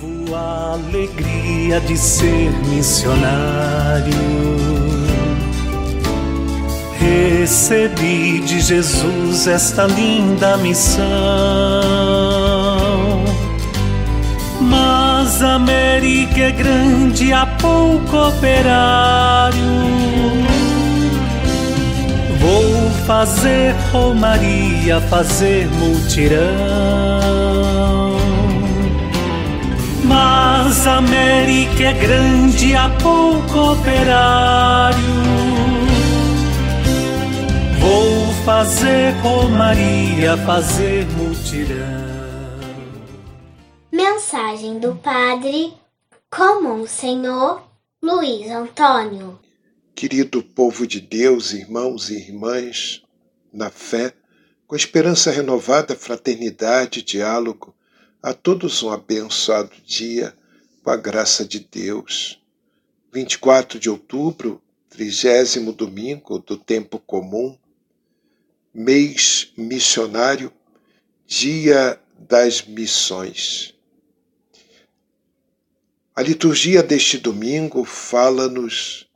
Vivo 0.00 0.34
a 0.34 0.72
alegria 0.72 1.80
de 1.80 1.96
ser 1.96 2.50
missionário. 2.68 4.14
Recebi 6.98 8.40
de 8.40 8.60
Jesus 8.60 9.46
esta 9.46 9.84
linda 9.86 10.56
missão. 10.56 11.04
Mas 14.62 15.42
a 15.42 15.54
América 15.56 16.40
é 16.40 16.52
grande, 16.52 17.32
há 17.32 17.46
pouco 17.46 18.28
operário 18.28 19.58
Vou 22.38 22.90
fazer 23.06 23.74
romaria, 23.92 25.00
fazer 25.02 25.68
mutirão. 25.68 27.39
Mas 30.10 30.88
a 30.88 30.96
América 30.96 31.84
é 31.84 31.92
grande, 31.92 32.74
há 32.74 32.90
pouco 32.98 33.74
operário. 33.74 34.98
Vou 37.78 38.44
fazer 38.44 39.12
romaria, 39.22 40.36
fazer 40.38 41.06
mutirão. 41.12 42.10
Mensagem 43.92 44.80
do 44.80 44.96
Padre 44.96 45.74
Comum 46.28 46.88
Senhor 46.88 47.62
Luiz 48.02 48.50
Antônio. 48.50 49.38
Querido 49.94 50.42
povo 50.42 50.88
de 50.88 51.00
Deus, 51.00 51.52
irmãos 51.52 52.10
e 52.10 52.16
irmãs, 52.16 53.00
na 53.52 53.70
fé, 53.70 54.12
com 54.66 54.74
esperança 54.74 55.30
renovada, 55.30 55.94
fraternidade, 55.94 57.00
diálogo, 57.02 57.72
a 58.22 58.34
todos 58.34 58.82
um 58.82 58.90
abençoado 58.90 59.74
dia 59.84 60.36
com 60.82 60.90
a 60.90 60.96
graça 60.96 61.44
de 61.44 61.60
Deus. 61.60 62.38
24 63.12 63.78
de 63.78 63.88
outubro, 63.88 64.62
trigésimo 64.88 65.72
domingo 65.72 66.38
do 66.38 66.56
tempo 66.56 66.98
comum, 66.98 67.58
mês 68.72 69.52
missionário, 69.56 70.52
dia 71.26 71.98
das 72.18 72.62
missões. 72.62 73.74
A 76.14 76.22
liturgia 76.22 76.82
deste 76.82 77.18
domingo 77.18 77.84
fala-nos 77.84 79.08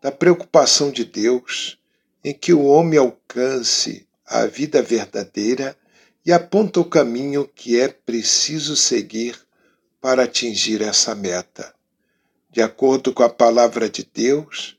da 0.00 0.10
preocupação 0.10 0.90
de 0.90 1.04
Deus 1.04 1.78
em 2.24 2.32
que 2.32 2.52
o 2.52 2.64
homem 2.64 2.98
alcance 2.98 4.08
a 4.24 4.46
vida 4.46 4.82
verdadeira 4.82 5.76
e 6.26 6.32
aponta 6.32 6.80
o 6.80 6.84
caminho 6.84 7.46
que 7.46 7.78
é 7.78 7.86
preciso 7.86 8.74
seguir 8.74 9.38
para 10.00 10.24
atingir 10.24 10.82
essa 10.82 11.14
meta. 11.14 11.72
De 12.50 12.60
acordo 12.60 13.14
com 13.14 13.22
a 13.22 13.28
palavra 13.28 13.88
de 13.88 14.02
Deus, 14.12 14.76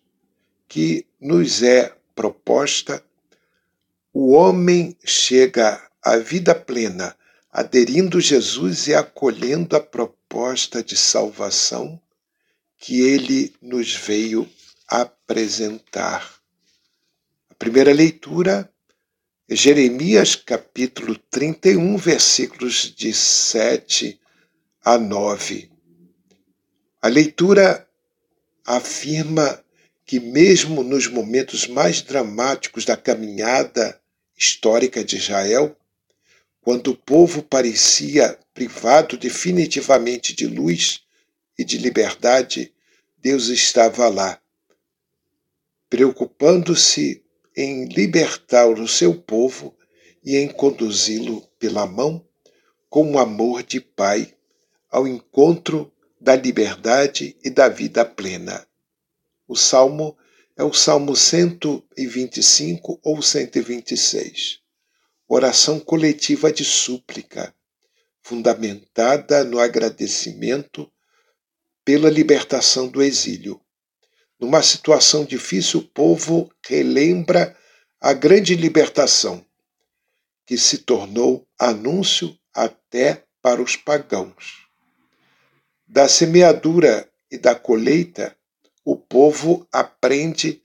que 0.67 1.07
nos 1.17 1.63
é 1.63 1.95
proposta, 2.13 3.01
o 4.11 4.33
homem 4.33 4.97
chega 5.05 5.81
à 6.03 6.17
vida 6.17 6.53
plena 6.53 7.15
aderindo 7.49 8.19
Jesus 8.19 8.87
e 8.87 8.93
acolhendo 8.93 9.77
a 9.77 9.79
proposta 9.79 10.83
de 10.83 10.97
salvação 10.97 11.99
que 12.77 12.99
ele 12.99 13.55
nos 13.61 13.95
veio 13.95 14.47
apresentar. 14.85 16.29
A 17.49 17.53
primeira 17.55 17.93
leitura 17.93 18.69
Jeremias 19.49 20.35
capítulo 20.35 21.17
31, 21.31 21.95
versículos 21.97 22.93
de 22.93 23.13
7 23.13 24.19
a 24.83 24.97
9. 24.97 25.71
A 27.01 27.07
leitura 27.07 27.87
afirma 28.65 29.63
que, 30.05 30.19
mesmo 30.19 30.83
nos 30.83 31.07
momentos 31.07 31.65
mais 31.65 32.01
dramáticos 32.01 32.83
da 32.83 32.97
caminhada 32.97 33.97
histórica 34.37 35.01
de 35.01 35.15
Israel, 35.15 35.77
quando 36.59 36.91
o 36.91 36.97
povo 36.97 37.41
parecia 37.41 38.37
privado 38.53 39.15
definitivamente 39.15 40.35
de 40.35 40.45
luz 40.45 41.03
e 41.57 41.63
de 41.63 41.77
liberdade, 41.77 42.73
Deus 43.17 43.47
estava 43.47 44.09
lá, 44.09 44.41
preocupando-se 45.89 47.23
em 47.57 47.85
libertar 47.85 48.69
o 48.69 48.87
seu 48.87 49.19
povo 49.19 49.75
e 50.23 50.37
em 50.37 50.47
conduzi-lo 50.47 51.41
pela 51.57 51.87
mão 51.87 52.23
com 52.87 53.13
o 53.13 53.17
amor 53.17 53.63
de 53.63 53.81
Pai 53.81 54.31
ao 54.91 55.07
encontro 55.07 55.91
da 56.21 56.35
liberdade 56.35 57.35
e 57.43 57.49
da 57.49 57.67
vida 57.67 58.05
plena. 58.05 58.67
O 59.47 59.55
salmo 59.55 60.15
é 60.55 60.63
o 60.63 60.71
Salmo 60.71 61.15
125 61.15 62.99
ou 63.03 63.21
126. 63.23 64.59
Oração 65.27 65.79
coletiva 65.79 66.51
de 66.51 66.63
súplica, 66.63 67.53
fundamentada 68.21 69.43
no 69.43 69.59
agradecimento 69.59 70.91
pela 71.83 72.09
libertação 72.09 72.87
do 72.87 73.01
exílio. 73.01 73.59
Numa 74.39 74.61
situação 74.61 75.25
difícil, 75.25 75.79
o 75.79 75.83
povo 75.83 76.51
relembra 76.65 77.57
a 77.99 78.13
grande 78.13 78.55
libertação, 78.55 79.43
que 80.45 80.57
se 80.57 80.79
tornou 80.79 81.47
anúncio 81.57 82.37
até 82.53 83.23
para 83.41 83.61
os 83.61 83.75
pagãos. 83.75 84.67
Da 85.87 86.07
semeadura 86.07 87.09
e 87.31 87.37
da 87.37 87.55
colheita, 87.55 88.35
o 88.85 88.95
povo 88.95 89.67
aprende 89.71 90.61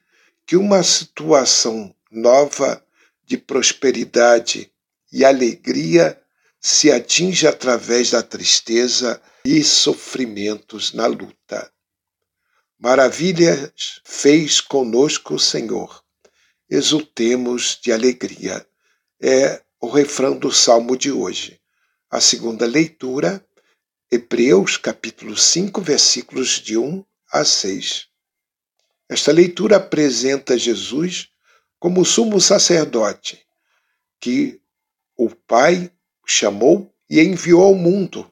que 0.46 0.56
uma 0.56 0.82
situação 0.82 1.94
nova 2.10 2.84
de 3.24 3.38
prosperidade 3.38 4.70
e 5.10 5.24
alegria 5.24 6.20
se 6.60 6.92
atinge 6.92 7.46
através 7.46 8.10
da 8.10 8.22
tristeza 8.22 9.20
e 9.44 9.64
sofrimentos 9.64 10.92
na 10.92 11.06
luta. 11.06 11.72
Maravilhas 12.84 14.00
fez 14.02 14.60
conosco 14.60 15.34
o 15.34 15.38
Senhor. 15.38 16.02
Exultemos 16.68 17.78
de 17.80 17.92
alegria. 17.92 18.66
É 19.20 19.62
o 19.80 19.88
refrão 19.88 20.36
do 20.36 20.50
salmo 20.50 20.96
de 20.96 21.12
hoje. 21.12 21.60
A 22.10 22.20
segunda 22.20 22.66
leitura, 22.66 23.46
Hebreus 24.10 24.78
capítulo 24.78 25.36
5, 25.36 25.80
versículos 25.80 26.60
de 26.60 26.76
1 26.76 27.04
a 27.30 27.44
6. 27.44 28.08
Esta 29.08 29.30
leitura 29.30 29.76
apresenta 29.76 30.58
Jesus 30.58 31.28
como 31.78 32.04
sumo 32.04 32.40
sacerdote, 32.40 33.46
que 34.18 34.60
o 35.16 35.30
Pai 35.30 35.88
chamou 36.26 36.92
e 37.08 37.20
enviou 37.20 37.62
ao 37.62 37.76
mundo, 37.76 38.28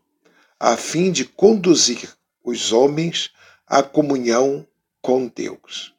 a 0.59 0.77
fim 0.77 1.13
de 1.13 1.25
conduzir 1.25 2.13
os 2.43 2.73
homens 2.73 3.31
a 3.71 3.85
comunhão 3.85 4.67
com 5.01 5.29
Deus. 5.29 5.95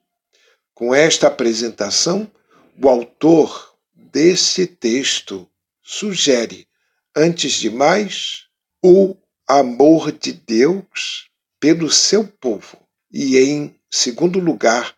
Com 0.73 0.93
esta 0.93 1.27
apresentação, 1.27 2.29
o 2.77 2.89
autor 2.89 3.77
desse 3.95 4.67
texto 4.67 5.49
sugere, 5.81 6.67
antes 7.15 7.53
de 7.53 7.69
mais, 7.69 8.47
o 8.83 9.15
amor 9.47 10.11
de 10.11 10.33
Deus 10.33 11.29
pelo 11.61 11.89
seu 11.89 12.27
povo 12.27 12.77
e, 13.09 13.37
em 13.37 13.73
segundo 13.89 14.37
lugar, 14.37 14.93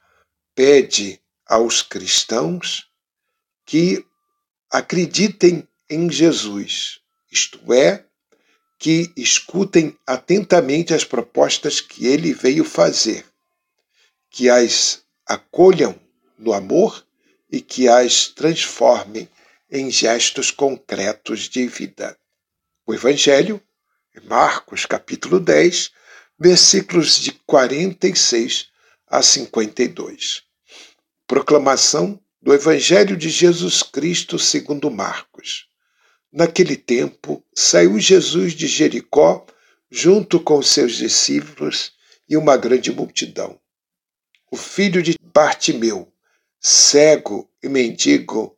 pede 0.56 1.22
aos 1.46 1.84
cristãos 1.84 2.90
que 3.68 4.04
acreditem 4.72 5.68
em 5.88 6.10
Jesus, 6.12 7.02
isto 7.32 7.72
é, 7.72 8.04
que 8.78 9.12
escutem 9.16 9.98
atentamente 10.06 10.94
as 10.94 11.04
propostas 11.04 11.80
que 11.80 12.08
ele 12.08 12.34
veio 12.34 12.66
fazer, 12.66 13.26
que 14.30 14.50
as 14.50 15.04
acolham 15.26 16.00
no 16.38 16.54
amor 16.54 17.06
e 17.52 17.62
que 17.62 17.88
as 17.88 18.28
transformem 18.28 19.30
em 19.72 19.90
gestos 19.90 20.52
concretos 20.52 21.50
de 21.50 21.68
vida. 21.68 22.18
O 22.86 22.94
Evangelho, 22.94 23.62
Marcos 24.26 24.86
capítulo 24.86 25.40
10, 25.40 25.92
versículos 26.38 27.20
de 27.20 27.32
46 27.46 28.68
a 29.08 29.22
52. 29.22 30.44
Proclamação 31.26 32.20
do 32.42 32.54
Evangelho 32.54 33.16
de 33.16 33.30
Jesus 33.30 33.82
Cristo 33.82 34.38
segundo 34.38 34.92
Marcos. 34.92 35.68
Naquele 36.34 36.76
tempo, 36.76 37.46
saiu 37.54 38.00
Jesus 38.00 38.54
de 38.54 38.66
Jericó 38.66 39.46
junto 39.92 40.40
com 40.40 40.64
seus 40.64 40.94
discípulos 40.96 41.94
e 42.28 42.36
uma 42.36 42.58
grande 42.58 42.92
multidão. 42.92 43.60
O 44.52 44.58
filho 44.58 45.04
de 45.04 45.16
Bartimeu, 45.22 46.12
cego 46.60 47.48
e 47.62 47.70
mendigo, 47.70 48.58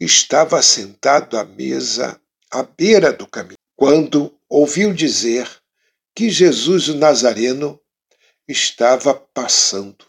estava 0.00 0.62
sentado 0.62 1.36
à 1.36 1.44
mesa 1.44 2.18
à 2.50 2.62
beira 2.62 3.12
do 3.12 3.26
caminho. 3.26 3.58
Quando 3.76 4.34
ouviu 4.48 4.94
dizer 4.94 5.46
que 6.14 6.30
Jesus 6.30 6.88
o 6.88 6.94
Nazareno 6.94 7.78
estava 8.48 9.12
passando. 9.12 10.06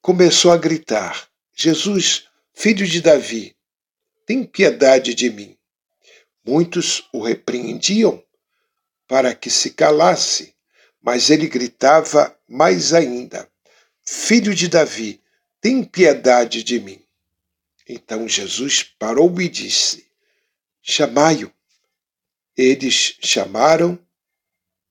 Começou 0.00 0.52
a 0.52 0.56
gritar: 0.56 1.28
Jesus, 1.54 2.28
filho 2.54 2.86
de 2.86 3.02
Davi, 3.02 3.54
tem 4.24 4.42
piedade 4.42 5.14
de 5.14 5.28
mim. 5.28 5.59
Muitos 6.44 7.08
o 7.12 7.22
repreendiam 7.22 8.22
para 9.06 9.34
que 9.34 9.50
se 9.50 9.70
calasse, 9.70 10.54
mas 11.02 11.30
ele 11.30 11.48
gritava 11.48 12.36
mais 12.48 12.92
ainda: 12.92 13.50
Filho 14.04 14.54
de 14.54 14.68
Davi, 14.68 15.20
tem 15.60 15.84
piedade 15.84 16.62
de 16.62 16.80
mim. 16.80 17.04
Então 17.88 18.28
Jesus 18.28 18.82
parou 18.82 19.40
e 19.40 19.48
disse: 19.48 20.06
Chamai-o. 20.80 21.52
Eles 22.56 23.16
chamaram 23.20 23.98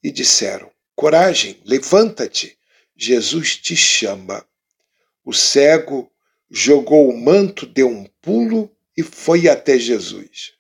e 0.03 0.11
disseram: 0.11 0.71
Coragem, 0.95 1.59
levanta-te, 1.65 2.57
Jesus 2.95 3.55
te 3.55 3.75
chama. 3.75 4.45
O 5.23 5.33
cego 5.33 6.11
jogou 6.49 7.09
o 7.09 7.17
manto, 7.17 7.65
deu 7.65 7.87
um 7.87 8.05
pulo 8.21 8.75
e 8.97 9.03
foi 9.03 9.47
até 9.47 9.79
Jesus. 9.79 10.58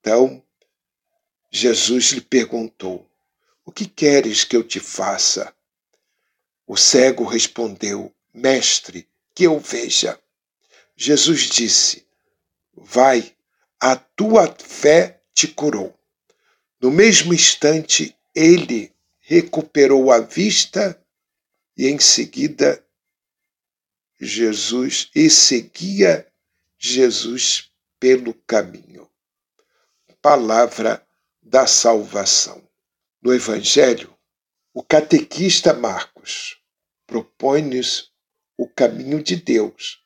Então 0.00 0.42
Jesus 1.50 2.12
lhe 2.12 2.20
perguntou: 2.20 3.08
O 3.64 3.72
que 3.72 3.86
queres 3.86 4.44
que 4.44 4.56
eu 4.56 4.64
te 4.64 4.80
faça? 4.80 5.54
O 6.66 6.76
cego 6.76 7.24
respondeu: 7.24 8.14
Mestre, 8.32 9.08
que 9.34 9.44
eu 9.44 9.58
veja. 9.58 10.18
Jesus 10.96 11.48
disse: 11.48 12.06
Vai, 12.72 13.34
a 13.78 13.96
tua 13.96 14.54
fé 14.58 15.20
te 15.34 15.48
curou. 15.48 15.98
No 16.80 16.90
mesmo 16.90 17.34
instante, 17.34 18.16
ele 18.34 18.92
recuperou 19.18 20.10
a 20.10 20.20
vista 20.20 20.98
e 21.76 21.88
em 21.88 21.98
seguida 21.98 22.84
Jesus 24.20 25.10
e 25.14 25.28
seguia 25.28 26.26
Jesus 26.78 27.70
pelo 27.98 28.34
caminho. 28.34 29.09
Palavra 30.22 31.02
da 31.42 31.66
salvação. 31.66 32.62
No 33.22 33.32
Evangelho, 33.32 34.14
o 34.74 34.82
catequista 34.82 35.72
Marcos 35.72 36.60
propõe-nos 37.06 38.12
o 38.54 38.68
caminho 38.68 39.22
de 39.22 39.36
Deus 39.36 40.04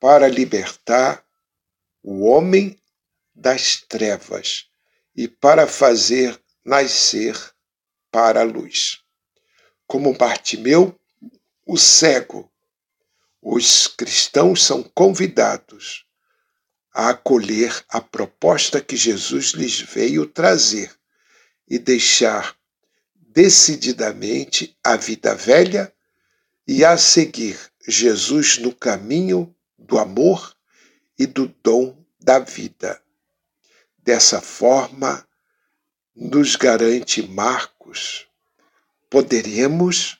para 0.00 0.26
libertar 0.26 1.24
o 2.02 2.24
homem 2.24 2.76
das 3.32 3.76
trevas 3.76 4.66
e 5.14 5.28
para 5.28 5.68
fazer 5.68 6.42
nascer 6.64 7.36
para 8.10 8.40
a 8.40 8.44
luz. 8.44 9.00
Como 9.86 10.12
Bartimeu, 10.18 10.98
o 11.64 11.78
cego, 11.78 12.52
os 13.40 13.86
cristãos 13.86 14.64
são 14.64 14.82
convidados 14.82 16.04
a 16.92 17.10
acolher 17.10 17.84
a 17.88 18.00
proposta 18.00 18.80
que 18.80 18.96
Jesus 18.96 19.52
lhes 19.52 19.80
veio 19.80 20.26
trazer 20.26 20.90
e 21.68 21.78
deixar 21.78 22.54
decididamente 23.14 24.76
a 24.84 24.96
vida 24.96 25.34
velha 25.34 25.92
e 26.66 26.84
a 26.84 26.98
seguir 26.98 27.58
Jesus 27.88 28.58
no 28.58 28.74
caminho 28.74 29.54
do 29.78 29.98
amor 29.98 30.54
e 31.18 31.26
do 31.26 31.48
dom 31.62 31.96
da 32.20 32.38
vida. 32.38 33.00
Dessa 33.98 34.40
forma, 34.40 35.26
nos 36.14 36.56
garante 36.56 37.22
Marcos, 37.26 38.26
poderemos 39.08 40.18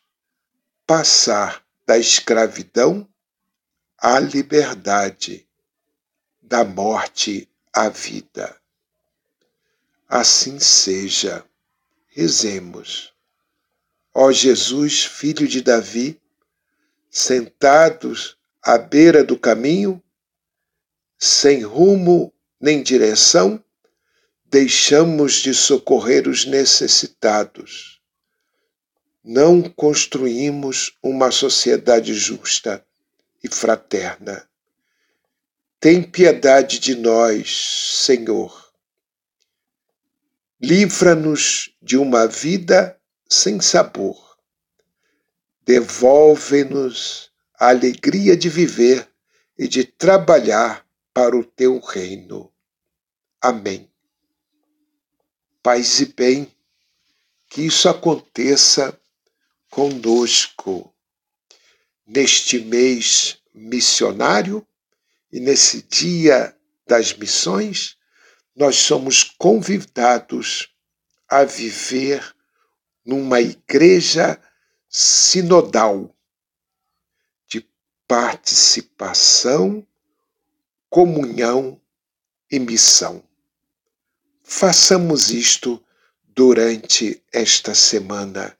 passar 0.87 1.65
da 1.87 1.99
escravidão 1.99 3.09
à 3.99 4.19
liberdade, 4.19 5.47
da 6.53 6.65
morte 6.65 7.49
à 7.73 7.89
vida. 7.89 8.55
Assim 10.07 10.59
seja. 10.59 11.43
Rezemos. 12.09 13.15
Ó 14.13 14.31
Jesus, 14.31 15.03
filho 15.03 15.49
de 15.49 15.63
Davi, 15.63 16.21
sentados 17.11 18.37
à 18.63 18.77
beira 18.77 19.25
do 19.25 19.39
caminho, 19.39 20.03
sem 21.19 21.63
rumo 21.63 22.31
nem 22.61 22.83
direção, 22.83 23.65
deixamos 24.45 25.37
de 25.37 25.55
socorrer 25.55 26.29
os 26.29 26.45
necessitados. 26.45 27.99
Não 29.25 29.63
construímos 29.63 30.99
uma 31.03 31.31
sociedade 31.31 32.13
justa 32.13 32.85
e 33.43 33.49
fraterna. 33.49 34.47
Tem 35.83 36.03
piedade 36.03 36.79
de 36.79 36.95
nós, 36.95 37.99
Senhor. 38.07 38.73
Livra-nos 40.59 41.77
de 41.83 41.99
uma 41.99 42.27
vida 42.27 42.99
sem 43.29 43.61
sabor. 43.61 44.39
Devolve-nos 45.67 47.31
a 47.59 47.69
alegria 47.69 48.35
de 48.35 48.49
viver 48.49 49.07
e 49.59 49.69
de 49.69 49.85
trabalhar 49.85 50.87
para 51.13 51.37
o 51.37 51.45
teu 51.45 51.79
reino. 51.79 52.51
Amém 53.39 53.93
paz 55.63 56.01
e 56.01 56.07
bem, 56.07 56.51
que 57.49 57.63
isso 57.63 57.89
aconteça 57.89 58.99
conosco 59.71 60.93
neste 62.05 62.59
mês 62.59 63.39
missionário 63.55 64.67
e 65.33 65.41
nesse 65.41 65.83
dia 65.83 66.55
das 66.87 67.15
missões, 67.15 67.97
nós 68.55 68.77
somos 68.77 69.25
convidados 69.25 70.69
a 71.27 71.43
viver 71.45 72.37
numa 73.05 73.41
igreja 73.41 74.39
sinodal 74.89 76.15
de 77.49 77.67
participação, 78.07 79.87
comunhão 80.91 81.81
e 82.51 82.59
missão. 82.59 83.25
Façamos 84.43 85.31
isto 85.31 85.83
durante 86.23 87.23
esta 87.33 87.75
semana. 87.75 88.55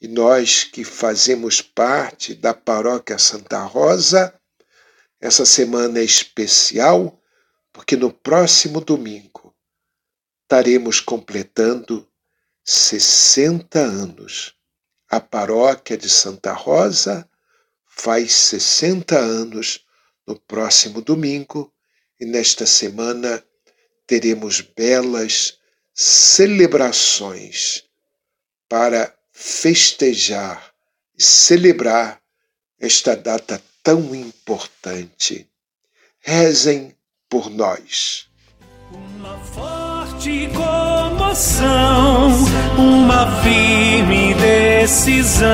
E 0.00 0.06
nós 0.06 0.62
que 0.62 0.84
fazemos 0.84 1.60
parte 1.60 2.32
da 2.34 2.54
Paróquia 2.54 3.18
Santa 3.18 3.64
Rosa, 3.64 4.39
essa 5.20 5.44
semana 5.44 5.98
é 5.98 6.04
especial, 6.04 7.20
porque 7.72 7.96
no 7.96 8.12
próximo 8.12 8.80
domingo 8.80 9.54
estaremos 10.42 11.00
completando 11.00 12.08
60 12.64 13.78
anos. 13.78 14.54
A 15.08 15.20
Paróquia 15.20 15.96
de 15.96 16.08
Santa 16.08 16.52
Rosa 16.52 17.28
faz 17.86 18.32
60 18.32 19.18
anos 19.18 19.84
no 20.26 20.38
próximo 20.38 21.02
domingo 21.02 21.72
e 22.18 22.24
nesta 22.24 22.64
semana 22.64 23.44
teremos 24.06 24.60
belas 24.60 25.58
celebrações 25.92 27.84
para 28.68 29.14
festejar 29.32 30.72
e 31.18 31.22
celebrar 31.22 32.22
esta 32.78 33.14
data 33.14 33.62
tão 33.90 34.14
importante. 34.14 35.48
Rezem 36.20 36.94
por 37.28 37.50
nós. 37.50 38.28
Uma 38.92 39.36
forte 39.38 40.48
comoção, 40.54 42.28
uma 42.78 43.42
firme 43.42 44.34
decisão, 44.34 45.48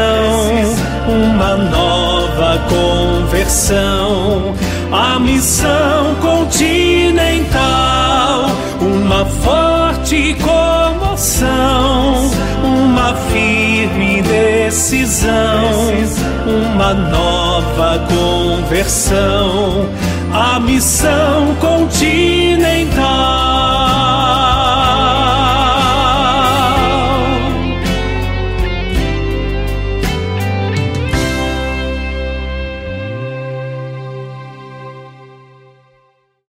uma 1.08 1.56
nova 1.56 2.58
conversão, 2.68 4.54
a 4.92 5.18
missão 5.18 6.14
continental 6.20 7.86
uma 8.80 9.24
forte 9.24 10.34
comoção, 10.34 12.30
uma 12.62 13.14
firme 13.30 14.22
decisão, 14.22 15.90
uma 16.46 16.94
nova 16.94 17.98
conversão, 18.08 19.88
a 20.32 20.60
missão 20.60 21.54
continental. 21.60 22.96